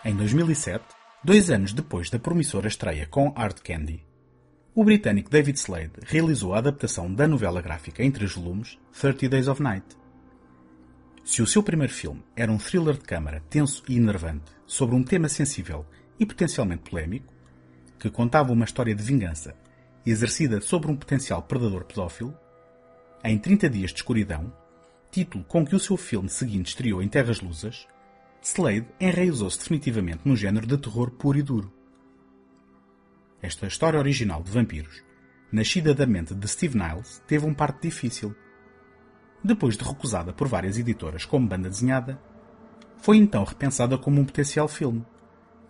Em 0.08 0.16
2007, 0.16 0.86
dois 1.24 1.50
anos 1.50 1.74
depois 1.74 2.12
da 2.12 2.20
promissora 2.20 2.68
estreia 2.68 3.08
com 3.08 3.30
Hard 3.30 3.58
Candy, 3.62 4.06
o 4.76 4.84
britânico 4.84 5.32
David 5.32 5.58
Slade 5.58 5.94
realizou 6.04 6.54
a 6.54 6.60
adaptação 6.60 7.12
da 7.12 7.28
novela 7.28 7.60
gráfica 7.60 8.04
em 8.04 8.12
três 8.12 8.34
volumes 8.34 8.78
30 9.02 9.28
Days 9.28 9.48
of 9.48 9.64
Night. 9.64 9.98
Se 11.24 11.42
o 11.42 11.48
seu 11.48 11.64
primeiro 11.64 11.92
filme 11.92 12.24
era 12.36 12.52
um 12.52 12.60
thriller 12.60 12.94
de 12.94 13.04
câmara 13.04 13.42
tenso 13.50 13.84
e 13.90 13.98
enervante 13.98 14.52
sobre 14.68 14.96
um 14.96 15.02
tema 15.02 15.28
sensível 15.28 15.84
e 16.20 16.26
potencialmente 16.28 16.88
polémico, 16.88 17.34
que 17.98 18.12
contava 18.12 18.54
uma 18.54 18.66
história 18.66 18.94
de 18.94 19.02
vingança 19.02 19.56
exercida 20.06 20.62
sobre 20.62 20.92
um 20.92 20.96
potencial 20.96 21.42
predador 21.42 21.84
pedófilo, 21.84 22.38
em 23.24 23.40
30 23.40 23.72
Dias 23.72 23.90
de 23.90 23.98
Escuridão, 23.98 24.54
título 25.10 25.44
com 25.46 25.66
que 25.66 25.76
o 25.76 25.80
seu 25.80 25.98
filme 25.98 26.30
seguinte 26.30 26.68
estreou 26.68 27.02
em 27.02 27.08
terras 27.08 27.42
lusas, 27.42 27.88
Slade 28.48 28.86
enraizou-se 29.00 29.58
definitivamente 29.58 30.22
no 30.24 30.36
género 30.36 30.68
de 30.68 30.78
terror 30.78 31.10
puro 31.10 31.40
e 31.40 31.42
duro. 31.42 31.74
Esta 33.42 33.66
história 33.66 33.98
original 33.98 34.44
de 34.44 34.52
vampiros, 34.52 35.04
nascida 35.52 35.96
da 35.96 36.06
mente 36.06 36.36
de 36.36 36.48
Steve 36.48 36.78
Niles, 36.78 37.24
teve 37.26 37.44
um 37.44 37.56
parto 37.56 37.82
difícil. 37.82 38.36
Depois 39.44 39.76
de 39.76 39.84
recusada 39.84 40.32
por 40.32 40.48
várias 40.48 40.78
editoras 40.78 41.26
como 41.26 41.48
banda 41.48 41.72
desenhada, 41.72 42.22
foi 43.00 43.18
então 43.18 43.44
repensada 43.44 43.98
como 43.98 44.22
um 44.22 44.26
potencial 44.26 44.68
filme, 44.68 45.04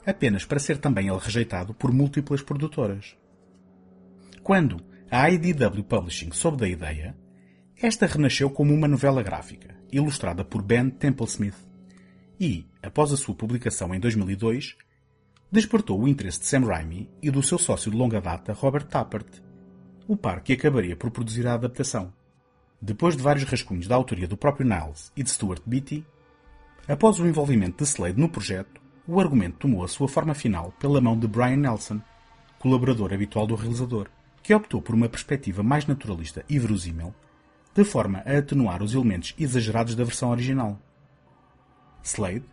apenas 0.05 0.43
para 0.43 0.59
ser 0.59 0.77
também 0.77 1.07
ele 1.07 1.17
rejeitado 1.17 1.73
por 1.73 1.93
múltiplas 1.93 2.41
produtoras. 2.41 3.15
Quando 4.43 4.83
a 5.09 5.29
IDW 5.29 5.81
Publishing 5.81 6.33
soube 6.33 6.57
da 6.57 6.67
ideia, 6.67 7.15
esta 7.81 8.05
renasceu 8.05 8.49
como 8.49 8.73
uma 8.73 8.87
novela 8.87 9.23
gráfica, 9.23 9.79
ilustrada 9.93 10.43
por 10.43 10.61
Ben 10.61 10.89
Templesmith 10.89 11.74
e, 12.39 12.65
após 12.81 13.11
a 13.11 13.17
sua 13.17 13.35
publicação 13.35 13.93
em 13.93 13.99
2002, 13.99 14.75
despertou 15.51 16.01
o 16.01 16.07
interesse 16.07 16.39
de 16.39 16.47
Sam 16.47 16.65
Raimi 16.65 17.09
e 17.21 17.31
do 17.31 17.41
seu 17.41 17.57
sócio 17.57 17.89
de 17.89 17.97
longa 17.97 18.19
data 18.19 18.53
Robert 18.53 18.85
Tappert, 18.85 19.41
o 20.07 20.17
par 20.17 20.41
que 20.41 20.53
acabaria 20.53 20.95
por 20.95 21.11
produzir 21.11 21.47
a 21.47 21.53
adaptação. 21.53 22.13
Depois 22.81 23.15
de 23.15 23.23
vários 23.23 23.45
rascunhos 23.45 23.87
da 23.87 23.95
autoria 23.95 24.27
do 24.27 24.37
próprio 24.37 24.67
Niles 24.67 25.11
e 25.15 25.23
de 25.23 25.29
Stuart 25.29 25.61
Beattie, 25.65 26.05
após 26.87 27.19
o 27.19 27.27
envolvimento 27.27 27.83
de 27.83 27.89
Slade 27.89 28.19
no 28.19 28.29
projeto, 28.29 28.81
o 29.07 29.19
argumento 29.19 29.59
tomou 29.59 29.83
a 29.83 29.87
sua 29.87 30.07
forma 30.07 30.33
final 30.33 30.73
pela 30.79 31.01
mão 31.01 31.17
de 31.17 31.27
Brian 31.27 31.57
Nelson, 31.57 32.01
colaborador 32.59 33.13
habitual 33.13 33.47
do 33.47 33.55
realizador, 33.55 34.09
que 34.41 34.53
optou 34.53 34.81
por 34.81 34.93
uma 34.93 35.09
perspectiva 35.09 35.63
mais 35.63 35.85
naturalista 35.85 36.43
e 36.49 36.59
verosímil, 36.59 37.13
de 37.73 37.83
forma 37.83 38.19
a 38.25 38.37
atenuar 38.37 38.81
os 38.83 38.93
elementos 38.93 39.33
exagerados 39.39 39.95
da 39.95 40.03
versão 40.03 40.31
original. 40.31 40.79
Slade, 42.05 42.45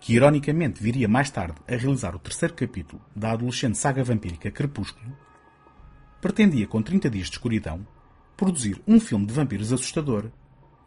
que 0.00 0.14
ironicamente 0.14 0.82
viria 0.82 1.08
mais 1.08 1.30
tarde 1.30 1.56
a 1.66 1.76
realizar 1.76 2.14
o 2.14 2.18
terceiro 2.18 2.54
capítulo 2.54 3.00
da 3.14 3.32
adolescente 3.32 3.78
saga 3.78 4.04
vampírica 4.04 4.50
Crepúsculo, 4.50 5.16
pretendia 6.20 6.66
com 6.66 6.82
30 6.82 7.08
dias 7.10 7.26
de 7.26 7.32
escuridão 7.32 7.86
produzir 8.36 8.80
um 8.86 9.00
filme 9.00 9.26
de 9.26 9.32
vampiros 9.32 9.72
assustador, 9.72 10.30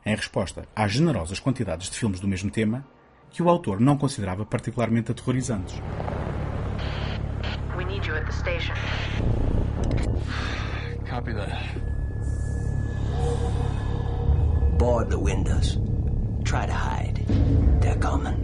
em 0.05 0.15
resposta 0.15 0.67
às 0.75 0.91
generosas 0.91 1.39
quantidades 1.39 1.89
de 1.89 1.97
filmes 1.97 2.19
do 2.19 2.27
mesmo 2.27 2.49
tema 2.49 2.85
que 3.29 3.41
o 3.41 3.49
autor 3.49 3.79
não 3.79 3.97
considerava 3.97 4.45
particularmente 4.45 5.11
aterrorizantes. 5.11 5.81
you 8.11 8.17
at 8.17 8.25
the 8.25 8.31
station. 8.31 8.75
Copy 11.05 11.33
that. 11.33 11.61
Board 14.77 15.09
the 15.09 15.19
windows. 15.19 15.77
Try 16.43 16.65
to 16.65 16.73
hide. 16.73 17.10
They're 17.81 17.95
coming. 17.95 18.37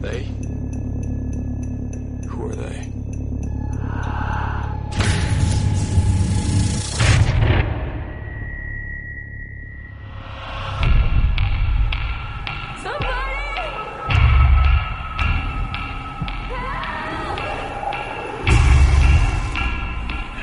They? 0.00 0.24
Who 2.28 2.50
are 2.50 2.54
they? 2.54 2.88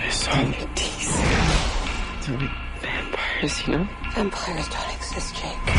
It's 0.08 0.28
only 0.28 0.58
teasing. 0.76 1.26
It's 2.18 2.30
only 2.30 2.50
vampires, 2.82 3.68
you 3.68 3.74
know? 3.74 3.88
Vampires 4.14 4.68
don't 4.70 4.96
exist, 4.96 5.36
Jake. 5.36 5.79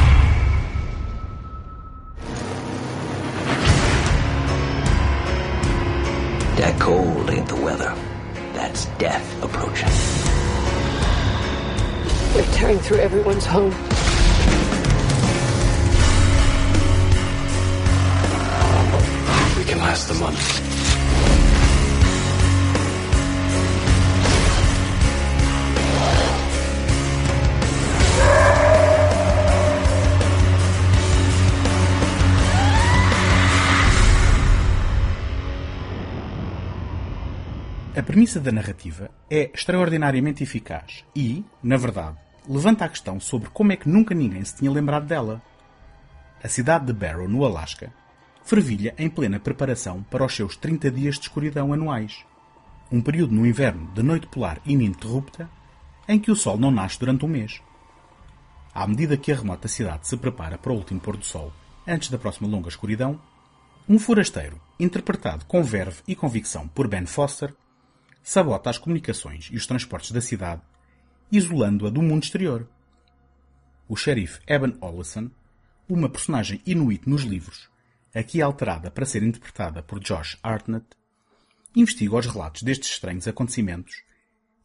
Cold 7.30 7.38
ain't 7.38 7.48
the 7.48 7.62
weather. 7.64 7.94
That's 8.54 8.86
death 8.98 9.42
approaching. 9.42 9.88
They're 12.34 12.52
tearing 12.54 12.78
through 12.78 12.98
everyone's 12.98 13.46
home. 13.46 13.70
We 19.56 19.64
can 19.64 19.78
last 19.78 20.10
a 20.10 20.14
month. 20.14 20.79
Premissa 38.10 38.40
da 38.40 38.50
narrativa 38.50 39.08
é 39.30 39.52
extraordinariamente 39.54 40.42
eficaz 40.42 41.04
e, 41.14 41.44
na 41.62 41.76
verdade, 41.76 42.18
levanta 42.48 42.84
a 42.84 42.88
questão 42.88 43.20
sobre 43.20 43.48
como 43.50 43.70
é 43.70 43.76
que 43.76 43.88
nunca 43.88 44.16
ninguém 44.16 44.44
se 44.44 44.56
tinha 44.56 44.68
lembrado 44.72 45.06
dela. 45.06 45.40
A 46.42 46.48
cidade 46.48 46.86
de 46.86 46.92
Barrow, 46.92 47.28
no 47.28 47.44
Alasca, 47.44 47.92
fervilha 48.42 48.96
em 48.98 49.08
plena 49.08 49.38
preparação 49.38 50.02
para 50.10 50.24
os 50.24 50.34
seus 50.34 50.56
30 50.56 50.90
dias 50.90 51.14
de 51.14 51.20
escuridão 51.20 51.72
anuais. 51.72 52.24
Um 52.90 53.00
período 53.00 53.32
no 53.32 53.46
inverno 53.46 53.88
de 53.94 54.02
noite 54.02 54.26
polar 54.26 54.60
ininterrupta 54.66 55.48
em 56.08 56.18
que 56.18 56.32
o 56.32 56.36
sol 56.36 56.58
não 56.58 56.72
nasce 56.72 56.98
durante 56.98 57.24
um 57.24 57.28
mês. 57.28 57.62
À 58.74 58.88
medida 58.88 59.16
que 59.16 59.30
a 59.30 59.36
remota 59.36 59.68
cidade 59.68 60.08
se 60.08 60.16
prepara 60.16 60.58
para 60.58 60.72
o 60.72 60.76
último 60.76 60.98
pôr 60.98 61.16
do 61.16 61.24
sol, 61.24 61.52
antes 61.86 62.10
da 62.10 62.18
próxima 62.18 62.48
longa 62.48 62.70
escuridão, 62.70 63.20
um 63.88 64.00
forasteiro, 64.00 64.60
interpretado 64.80 65.44
com 65.44 65.62
verve 65.62 66.02
e 66.08 66.16
convicção 66.16 66.66
por 66.66 66.88
Ben 66.88 67.06
Foster, 67.06 67.54
sabota 68.22 68.70
as 68.70 68.78
comunicações 68.78 69.48
e 69.50 69.56
os 69.56 69.66
transportes 69.66 70.12
da 70.12 70.20
cidade, 70.20 70.62
isolando-a 71.30 71.90
do 71.90 72.02
mundo 72.02 72.22
exterior. 72.22 72.68
O 73.88 73.96
xerife 73.96 74.40
Eben 74.46 74.76
Oleson, 74.80 75.30
uma 75.88 76.08
personagem 76.08 76.60
inuit 76.64 77.08
nos 77.08 77.22
livros, 77.22 77.68
aqui 78.14 78.40
alterada 78.40 78.90
para 78.90 79.06
ser 79.06 79.22
interpretada 79.22 79.82
por 79.82 80.00
Josh 80.00 80.38
Hartnett, 80.42 80.86
investiga 81.74 82.16
os 82.16 82.26
relatos 82.26 82.62
destes 82.62 82.90
estranhos 82.90 83.28
acontecimentos 83.28 84.02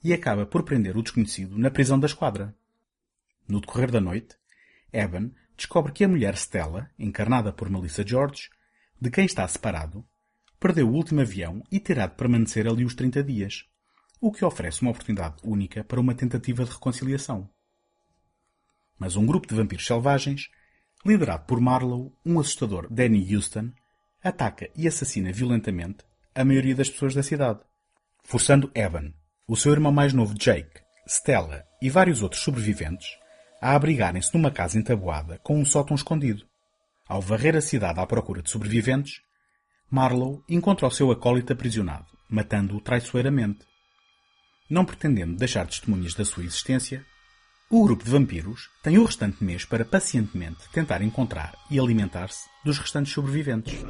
e 0.03 0.13
acaba 0.13 0.45
por 0.45 0.63
prender 0.63 0.97
o 0.97 1.01
desconhecido 1.01 1.57
na 1.57 1.71
prisão 1.71 1.99
da 1.99 2.07
esquadra. 2.07 2.55
No 3.47 3.59
decorrer 3.59 3.91
da 3.91 4.01
noite, 4.01 4.35
Eben 4.91 5.33
descobre 5.57 5.91
que 5.91 6.03
a 6.03 6.07
mulher 6.07 6.35
Stella, 6.35 6.89
encarnada 6.97 7.51
por 7.51 7.69
Melissa 7.69 8.05
George, 8.05 8.49
de 8.99 9.09
quem 9.09 9.25
está 9.25 9.47
separado, 9.47 10.05
perdeu 10.65 10.89
o 10.89 10.93
último 10.93 11.21
avião 11.21 11.61
e 11.71 11.79
terá 11.79 12.07
de 12.07 12.15
permanecer 12.15 12.67
ali 12.67 12.83
os 12.83 12.95
30 12.95 13.23
dias, 13.23 13.65
o 14.19 14.31
que 14.31 14.43
oferece 14.43 14.81
uma 14.81 14.89
oportunidade 14.89 15.35
única 15.43 15.83
para 15.83 15.99
uma 15.99 16.15
tentativa 16.15 16.65
de 16.65 16.71
reconciliação. 16.71 17.47
Mas 18.97 19.15
um 19.15 19.27
grupo 19.27 19.47
de 19.47 19.53
vampiros 19.53 19.85
selvagens, 19.85 20.49
liderado 21.05 21.45
por 21.45 21.61
Marlowe, 21.61 22.11
um 22.25 22.39
assustador 22.39 22.91
Danny 22.91 23.35
Houston, 23.35 23.71
ataca 24.23 24.67
e 24.75 24.87
assassina 24.87 25.31
violentamente 25.31 25.99
a 26.33 26.43
maioria 26.43 26.73
das 26.73 26.89
pessoas 26.89 27.13
da 27.13 27.21
cidade, 27.21 27.59
forçando 28.23 28.71
Evan, 28.73 29.13
o 29.47 29.55
seu 29.55 29.71
irmão 29.71 29.91
mais 29.91 30.13
novo 30.13 30.33
Jake, 30.33 30.81
Stella 31.07 31.63
e 31.79 31.91
vários 31.91 32.23
outros 32.23 32.41
sobreviventes 32.41 33.09
a 33.61 33.75
abrigarem-se 33.75 34.33
numa 34.33 34.49
casa 34.49 34.79
entabuada 34.79 35.37
com 35.43 35.59
um 35.59 35.63
sótão 35.63 35.93
escondido. 35.93 36.43
Ao 37.07 37.21
varrer 37.21 37.55
a 37.55 37.61
cidade 37.61 37.99
à 37.99 38.07
procura 38.07 38.41
de 38.41 38.49
sobreviventes, 38.49 39.21
Marlowe 39.89 40.43
encontra 40.49 40.87
o 40.87 40.91
seu 40.91 41.11
acólito 41.11 41.53
aprisionado, 41.53 42.05
matando-o 42.29 42.81
traiçoeiramente. 42.81 43.59
Não 44.69 44.83
pretendendo 44.83 45.35
deixar 45.35 45.67
testemunhas 45.67 46.13
da 46.13 46.25
sua 46.25 46.43
existência, 46.43 47.05
o 47.69 47.83
grupo 47.83 48.03
de 48.03 48.11
vampiros 48.11 48.69
tem 48.83 48.97
o 48.97 49.05
restante 49.05 49.43
mês 49.43 49.65
para 49.65 49.85
pacientemente 49.85 50.69
tentar 50.71 51.01
encontrar 51.01 51.55
e 51.69 51.79
alimentar-se 51.79 52.47
dos 52.63 52.77
restantes 52.77 53.13
sobreviventes. 53.13 53.83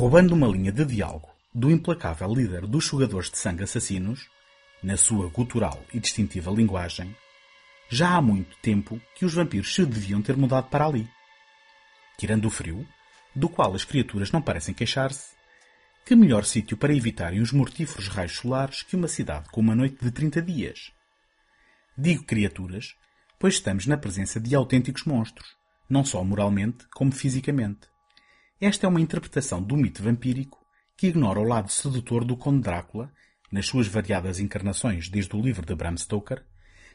Roubando 0.00 0.32
uma 0.32 0.48
linha 0.48 0.72
de 0.72 0.82
diálogo 0.82 1.28
do 1.54 1.70
implacável 1.70 2.32
líder 2.32 2.66
dos 2.66 2.86
jogadores 2.86 3.30
de 3.30 3.36
sangue 3.36 3.64
assassinos, 3.64 4.30
na 4.82 4.96
sua 4.96 5.28
gutural 5.28 5.84
e 5.92 6.00
distintiva 6.00 6.50
linguagem, 6.50 7.14
já 7.86 8.14
há 8.16 8.22
muito 8.22 8.56
tempo 8.62 8.98
que 9.14 9.26
os 9.26 9.34
vampiros 9.34 9.74
se 9.74 9.84
deviam 9.84 10.22
ter 10.22 10.38
mudado 10.38 10.70
para 10.70 10.86
ali. 10.86 11.06
Tirando 12.16 12.46
o 12.46 12.50
frio, 12.50 12.88
do 13.36 13.46
qual 13.46 13.74
as 13.74 13.84
criaturas 13.84 14.32
não 14.32 14.40
parecem 14.40 14.72
queixar-se, 14.72 15.34
que 16.06 16.16
melhor 16.16 16.46
sítio 16.46 16.78
para 16.78 16.96
evitarem 16.96 17.42
os 17.42 17.52
mortíferos 17.52 18.08
raios 18.08 18.32
solares 18.32 18.82
que 18.82 18.96
uma 18.96 19.06
cidade 19.06 19.50
com 19.50 19.60
uma 19.60 19.74
noite 19.74 20.02
de 20.02 20.10
30 20.10 20.40
dias? 20.40 20.92
Digo 21.94 22.24
criaturas, 22.24 22.94
pois 23.38 23.52
estamos 23.52 23.86
na 23.86 23.98
presença 23.98 24.40
de 24.40 24.54
autênticos 24.54 25.04
monstros, 25.04 25.54
não 25.90 26.06
só 26.06 26.24
moralmente 26.24 26.86
como 26.94 27.12
fisicamente. 27.12 27.90
Esta 28.60 28.86
é 28.86 28.88
uma 28.88 29.00
interpretação 29.00 29.62
do 29.62 29.74
mito 29.74 30.02
vampírico 30.02 30.60
que 30.94 31.06
ignora 31.06 31.40
o 31.40 31.44
lado 31.44 31.70
sedutor 31.70 32.26
do 32.26 32.36
Conde 32.36 32.60
Drácula, 32.60 33.10
nas 33.50 33.64
suas 33.64 33.86
variadas 33.86 34.38
encarnações 34.38 35.08
desde 35.08 35.34
o 35.34 35.40
livro 35.40 35.64
de 35.64 35.74
Bram 35.74 35.96
Stoker, 35.96 36.44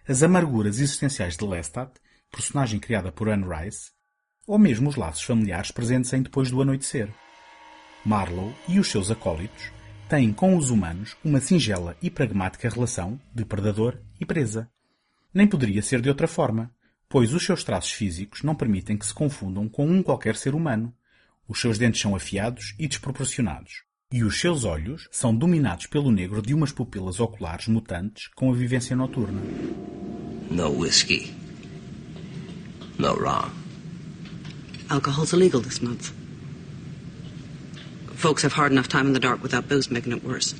as 0.07 0.21
amarguras 0.21 0.79
existenciais 0.79 1.35
de 1.35 1.43
Lestat, 1.43 1.91
personagem 2.29 2.79
criada 2.79 3.11
por 3.11 3.29
Anne 3.29 3.47
Rice, 3.47 3.89
ou 4.45 4.59
mesmo 4.59 4.89
os 4.89 4.95
laços 4.95 5.23
familiares 5.23 5.71
presentes 5.71 6.13
em 6.13 6.21
Depois 6.21 6.51
do 6.51 6.61
Anoitecer. 6.61 7.11
Marlowe 8.05 8.53
e 8.67 8.79
os 8.79 8.87
seus 8.91 9.09
acólitos 9.09 9.71
têm 10.07 10.31
com 10.31 10.55
os 10.55 10.69
humanos 10.69 11.17
uma 11.25 11.39
singela 11.39 11.97
e 11.99 12.11
pragmática 12.11 12.69
relação 12.69 13.19
de 13.33 13.43
predador 13.43 13.97
e 14.21 14.25
presa. 14.25 14.69
Nem 15.33 15.47
poderia 15.47 15.81
ser 15.81 15.99
de 15.99 16.09
outra 16.09 16.27
forma, 16.27 16.71
pois 17.09 17.33
os 17.33 17.43
seus 17.43 17.63
traços 17.63 17.91
físicos 17.91 18.43
não 18.43 18.53
permitem 18.53 18.95
que 18.95 19.05
se 19.05 19.15
confundam 19.15 19.67
com 19.67 19.87
um 19.87 20.03
qualquer 20.03 20.35
ser 20.35 20.53
humano. 20.53 20.93
Os 21.47 21.61
seus 21.61 21.77
dentes 21.77 22.01
são 22.01 22.15
afiados 22.15 22.73
e 22.79 22.87
desproporcionados, 22.87 23.83
e 24.11 24.23
os 24.23 24.39
seus 24.39 24.63
olhos 24.63 25.07
são 25.11 25.35
dominados 25.35 25.85
pelo 25.85 26.11
negro 26.11 26.41
de 26.41 26.53
umas 26.53 26.71
pupilas 26.71 27.19
oculares 27.19 27.67
mutantes 27.67 28.27
com 28.35 28.51
a 28.51 28.55
vivência 28.55 28.95
noturna. 28.95 29.41
No 30.49 30.69
whiskey. 30.69 31.33
No 32.97 33.13
rum. 33.13 33.51
Alcohol's 34.89 35.33
illegal 35.33 35.61
this 35.61 35.81
month. 35.81 36.11
Folks 38.15 38.43
have 38.43 38.53
hard 38.53 38.71
enough 38.71 38.87
time 38.87 39.07
in 39.07 39.13
the 39.13 39.19
dark 39.19 39.43
without 39.43 39.67
booze 39.67 39.91
making 39.91 40.13
it 40.13 40.23
worse. 40.23 40.55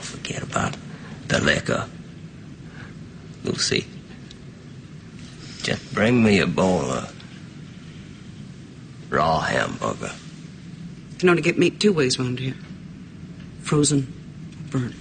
Forget 0.00 0.42
about 0.42 0.76
the 1.28 1.40
liquor. 1.40 1.88
Lucy. 3.44 3.86
Just 5.62 5.94
bring 5.94 6.22
me 6.22 6.40
a 6.40 6.46
bowl 6.46 6.90
of 6.90 7.15
raw 9.10 9.40
hamburger. 9.40 10.12
You 11.12 11.18
can 11.18 11.28
only 11.30 11.42
get 11.42 11.58
meat 11.58 11.78
two 11.78 11.92
ways 11.92 12.18
round 12.18 12.38
here. 12.38 12.56
Frozen, 13.62 14.06
burnt. 14.70 14.94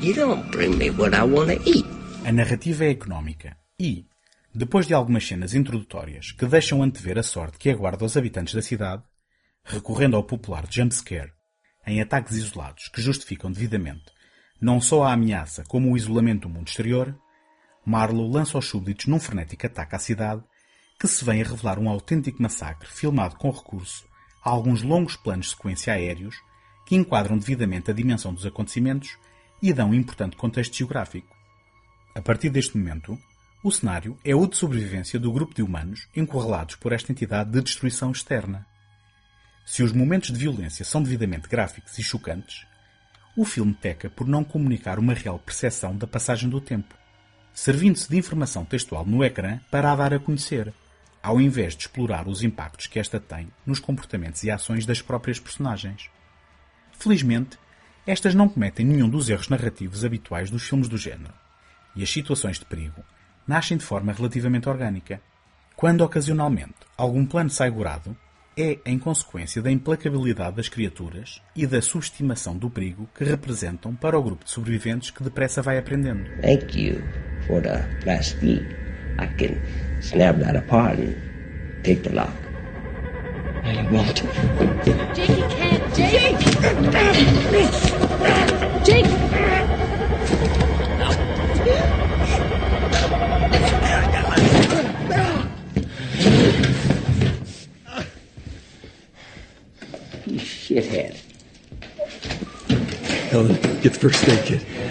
You 0.00 0.14
don't 0.14 0.50
bring 0.50 0.76
me 0.78 0.90
what 0.90 1.14
I 1.14 1.24
want 1.24 1.50
to 1.50 1.60
eat. 1.68 1.86
A 2.24 2.32
narrativa 2.32 2.84
é 2.84 2.90
económica 2.90 3.56
E, 3.78 4.06
depois 4.54 4.86
de 4.86 4.94
algumas 4.94 5.26
cenas 5.26 5.54
introdutórias 5.54 6.32
que 6.32 6.46
deixam 6.46 6.82
antever 6.82 7.18
a 7.18 7.22
sorte 7.22 7.58
que 7.58 7.70
aguarda 7.70 8.04
os 8.04 8.16
habitantes 8.16 8.54
da 8.54 8.62
cidade, 8.62 9.02
recorrendo 9.64 10.16
ao 10.16 10.24
popular 10.24 10.64
jumpscare 10.70 11.32
em 11.86 12.00
ataques 12.00 12.36
isolados 12.36 12.88
que 12.88 13.00
justificam 13.00 13.50
devidamente 13.50 14.16
não 14.60 14.80
só 14.80 15.04
a 15.04 15.12
ameaça 15.12 15.64
como 15.68 15.92
o 15.92 15.96
isolamento 15.96 16.48
do 16.48 16.54
mundo 16.54 16.68
exterior, 16.68 17.14
Marlowe 17.84 18.32
lança 18.32 18.56
os 18.56 18.66
súbditos 18.66 19.06
num 19.06 19.20
frenético 19.20 19.66
ataque 19.66 19.94
à 19.94 19.98
cidade 19.98 20.42
que 20.98 21.06
se 21.06 21.24
vem 21.24 21.42
a 21.42 21.44
revelar 21.44 21.78
um 21.78 21.90
autêntico 21.90 22.42
massacre 22.42 22.88
filmado 22.88 23.36
com 23.36 23.50
recurso 23.50 24.06
a 24.42 24.48
alguns 24.48 24.82
longos 24.82 25.14
planos 25.14 25.50
sequência 25.50 25.92
aéreos 25.92 26.36
que 26.86 26.96
enquadram 26.96 27.36
devidamente 27.36 27.90
a 27.90 27.94
dimensão 27.94 28.32
dos 28.32 28.46
acontecimentos 28.46 29.18
e 29.60 29.72
dão 29.72 29.90
um 29.90 29.94
importante 29.94 30.36
contexto 30.36 30.76
geográfico. 30.76 31.36
A 32.14 32.22
partir 32.22 32.48
deste 32.48 32.78
momento, 32.78 33.18
o 33.62 33.70
cenário 33.70 34.16
é 34.24 34.34
o 34.34 34.46
de 34.46 34.56
sobrevivência 34.56 35.18
do 35.20 35.32
grupo 35.32 35.54
de 35.54 35.62
humanos 35.62 36.08
encurralados 36.16 36.76
por 36.76 36.92
esta 36.92 37.12
entidade 37.12 37.50
de 37.50 37.60
destruição 37.60 38.10
externa. 38.10 38.66
Se 39.66 39.82
os 39.82 39.92
momentos 39.92 40.30
de 40.30 40.38
violência 40.38 40.84
são 40.84 41.02
devidamente 41.02 41.48
gráficos 41.48 41.98
e 41.98 42.02
chocantes, 42.02 42.66
o 43.36 43.44
filme 43.44 43.74
peca 43.74 44.08
por 44.08 44.26
não 44.26 44.42
comunicar 44.42 44.98
uma 44.98 45.12
real 45.12 45.38
percepção 45.38 45.94
da 45.94 46.06
passagem 46.06 46.48
do 46.48 46.60
tempo, 46.60 46.94
servindo-se 47.52 48.08
de 48.08 48.16
informação 48.16 48.64
textual 48.64 49.04
no 49.04 49.22
ecrã 49.22 49.58
para 49.70 49.92
a 49.92 49.96
dar 49.96 50.14
a 50.14 50.18
conhecer, 50.18 50.72
ao 51.26 51.40
invés 51.40 51.74
de 51.74 51.82
explorar 51.82 52.28
os 52.28 52.44
impactos 52.44 52.86
que 52.86 53.00
esta 53.00 53.18
tem 53.18 53.48
nos 53.66 53.80
comportamentos 53.80 54.44
e 54.44 54.50
ações 54.50 54.86
das 54.86 55.02
próprias 55.02 55.40
personagens. 55.40 56.08
Felizmente, 56.92 57.58
estas 58.06 58.32
não 58.32 58.48
cometem 58.48 58.86
nenhum 58.86 59.08
dos 59.08 59.28
erros 59.28 59.48
narrativos 59.48 60.04
habituais 60.04 60.50
dos 60.52 60.62
filmes 60.62 60.86
do 60.86 60.96
género, 60.96 61.34
e 61.96 62.04
as 62.04 62.12
situações 62.12 62.60
de 62.60 62.64
perigo 62.64 63.02
nascem 63.44 63.76
de 63.76 63.84
forma 63.84 64.12
relativamente 64.12 64.68
orgânica. 64.68 65.20
Quando 65.74 66.02
ocasionalmente 66.02 66.74
algum 66.96 67.26
plano 67.26 67.50
sai 67.50 67.70
gorado, 67.70 68.16
é 68.56 68.78
em 68.86 68.96
consequência 68.96 69.60
da 69.60 69.70
implacabilidade 69.70 70.54
das 70.54 70.68
criaturas 70.68 71.42
e 71.56 71.66
da 71.66 71.82
subestimação 71.82 72.56
do 72.56 72.70
perigo 72.70 73.10
que 73.16 73.24
representam 73.24 73.96
para 73.96 74.16
o 74.16 74.22
grupo 74.22 74.44
de 74.44 74.50
sobreviventes 74.52 75.10
que 75.10 75.24
depressa 75.24 75.60
vai 75.60 75.76
aprendendo. 75.76 76.24
Thank 76.40 76.80
you 76.80 77.02
for 77.48 77.60
the 77.60 77.84
last 78.06 78.38
key. 78.38 78.85
I 79.18 79.26
can 79.26 79.60
snap 80.00 80.36
that 80.36 80.56
apart 80.56 80.98
and 80.98 81.16
take 81.82 82.02
the 82.02 82.12
lock. 82.12 82.34
I 83.64 83.88
won't. 83.90 84.16
Jake, 85.14 85.28
you 85.28 85.48
can't. 85.48 85.94
Jake! 85.94 86.38
Jake! 88.84 89.06
You 100.26 100.40
shithead. 100.40 101.14
Helen, 103.30 103.54
get 103.80 103.92
the 103.92 103.98
first 103.98 104.28
aid 104.28 104.44
kit. 104.44 104.85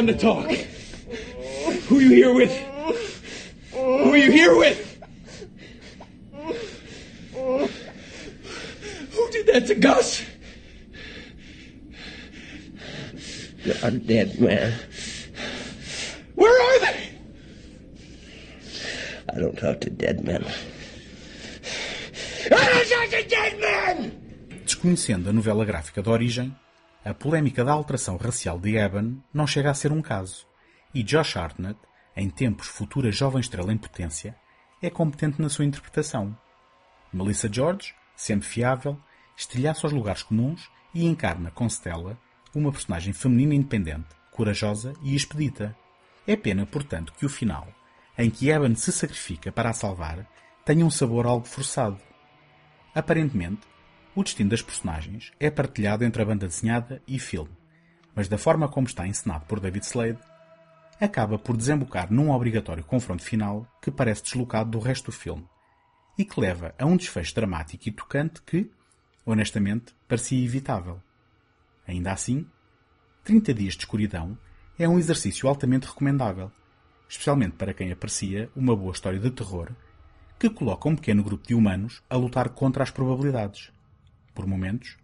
Time 0.00 0.06
to 0.06 0.18
talk. 0.18 0.50
Who 1.88 1.98
you 1.98 2.08
here 2.08 2.32
with? 2.34 2.52
Who 3.72 4.12
are 4.12 4.16
you 4.16 4.32
here 4.32 4.56
with? 4.56 4.86
Who 9.12 9.30
did 9.30 9.46
that 9.48 9.66
to 9.66 9.74
Gus? 9.74 10.24
You're 13.62 13.76
a 13.82 13.90
dead 13.90 14.40
man. 14.40 14.72
Where 16.34 16.50
are 16.50 16.80
they? 16.80 17.10
I 19.34 19.38
don't 19.38 19.58
talk 19.58 19.80
to 19.82 19.90
dead 19.90 20.24
men. 20.24 20.44
I 22.46 22.48
don't 22.48 22.88
talk 22.88 23.10
to 23.10 23.28
dead 23.28 23.60
men! 23.60 24.12
Desconhecendo 24.64 25.28
a 25.28 25.32
novela 25.32 25.64
gráfica 25.64 26.02
de 26.02 26.08
origem, 26.08 26.56
a 27.04 27.14
polémica 27.14 27.64
da 27.64 27.72
alteração 27.72 28.16
racial 28.16 28.58
de 28.58 28.76
Eben 28.76 29.22
não 29.32 29.46
chega 29.46 29.70
a 29.70 29.74
ser 29.74 29.90
um 29.90 30.02
caso, 30.02 30.46
e 30.94 31.02
Josh 31.02 31.36
Hartnett, 31.36 31.78
em 32.14 32.28
tempos 32.28 32.66
futura 32.66 33.10
jovem 33.10 33.40
estrela 33.40 33.72
em 33.72 33.78
potência, 33.78 34.36
é 34.82 34.90
competente 34.90 35.40
na 35.40 35.48
sua 35.48 35.64
interpretação. 35.64 36.36
Melissa 37.12 37.48
George, 37.50 37.94
sempre 38.14 38.46
fiável, 38.46 38.98
estilhaça 39.36 39.86
aos 39.86 39.92
lugares 39.92 40.22
comuns 40.22 40.70
e 40.94 41.06
encarna 41.06 41.50
com 41.50 41.66
Stella 41.66 42.18
uma 42.54 42.72
personagem 42.72 43.12
feminina 43.12 43.54
independente, 43.54 44.08
corajosa 44.30 44.94
e 45.02 45.14
expedita. 45.14 45.76
É 46.26 46.36
pena, 46.36 46.66
portanto, 46.66 47.12
que 47.16 47.24
o 47.24 47.28
final, 47.28 47.68
em 48.18 48.28
que 48.28 48.50
Eben 48.50 48.74
se 48.74 48.92
sacrifica 48.92 49.50
para 49.50 49.70
a 49.70 49.74
salvar, 49.74 50.26
tenha 50.64 50.84
um 50.84 50.90
sabor 50.90 51.26
algo 51.26 51.46
forçado. 51.46 51.98
Aparentemente, 52.94 53.62
o 54.14 54.24
destino 54.24 54.50
das 54.50 54.62
personagens 54.62 55.32
é 55.38 55.50
partilhado 55.50 56.04
entre 56.04 56.22
a 56.22 56.24
banda 56.24 56.46
desenhada 56.46 57.02
e 57.06 57.18
filme, 57.18 57.50
mas 58.14 58.28
da 58.28 58.36
forma 58.36 58.68
como 58.68 58.86
está 58.86 59.06
encenado 59.06 59.44
por 59.46 59.60
David 59.60 59.84
Slade, 59.84 60.18
acaba 61.00 61.38
por 61.38 61.56
desembocar 61.56 62.12
num 62.12 62.30
obrigatório 62.30 62.84
confronto 62.84 63.22
final 63.22 63.66
que 63.80 63.90
parece 63.90 64.22
deslocado 64.22 64.70
do 64.70 64.78
resto 64.78 65.06
do 65.06 65.12
filme 65.12 65.46
e 66.18 66.24
que 66.24 66.40
leva 66.40 66.74
a 66.78 66.84
um 66.84 66.96
desfecho 66.96 67.34
dramático 67.34 67.88
e 67.88 67.92
tocante 67.92 68.42
que, 68.42 68.70
honestamente, 69.24 69.94
parecia 70.06 70.44
evitável. 70.44 71.00
Ainda 71.86 72.12
assim, 72.12 72.46
30 73.24 73.54
dias 73.54 73.74
de 73.74 73.80
escuridão 73.80 74.36
é 74.78 74.88
um 74.88 74.98
exercício 74.98 75.48
altamente 75.48 75.86
recomendável, 75.86 76.50
especialmente 77.08 77.56
para 77.56 77.72
quem 77.72 77.90
aprecia 77.90 78.50
uma 78.54 78.76
boa 78.76 78.92
história 78.92 79.18
de 79.18 79.30
terror 79.30 79.70
que 80.38 80.48
coloca 80.48 80.88
um 80.88 80.96
pequeno 80.96 81.22
grupo 81.22 81.46
de 81.46 81.54
humanos 81.54 82.02
a 82.08 82.16
lutar 82.16 82.48
contra 82.48 82.82
as 82.82 82.90
probabilidades. 82.90 83.70
Por 84.40 84.46
momentos, 84.46 84.96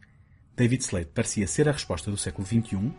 David 0.56 0.82
Slade 0.82 1.10
parecia 1.14 1.46
ser 1.46 1.68
a 1.68 1.72
resposta 1.72 2.10
do 2.10 2.16
século 2.16 2.46
XXI 2.46 2.90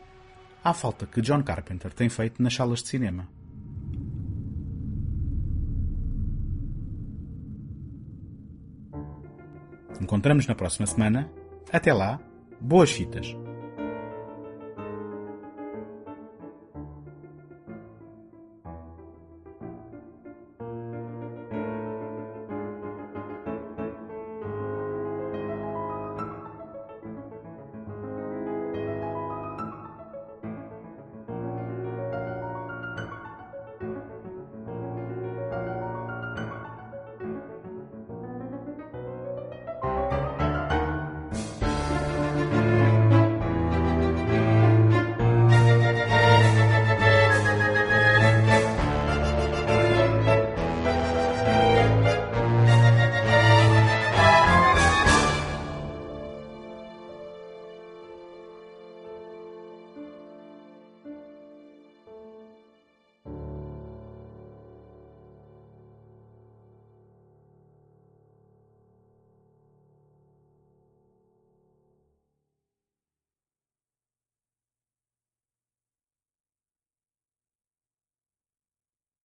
à 0.64 0.72
falta 0.72 1.08
que 1.08 1.20
John 1.20 1.42
Carpenter 1.42 1.92
tem 1.92 2.10
feito 2.10 2.44
nas 2.44 2.54
salas 2.54 2.84
de 2.84 2.90
cinema. 2.90 3.28
Encontramos 10.00 10.46
na 10.46 10.54
próxima 10.54 10.86
semana. 10.86 11.28
Até 11.72 11.92
lá, 11.92 12.20
boas 12.62 12.92
fitas! 12.92 13.36